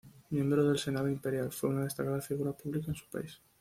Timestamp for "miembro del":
0.31-0.79